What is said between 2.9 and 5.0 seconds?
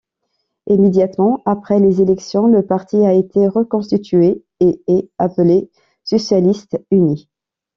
a été reconstitué et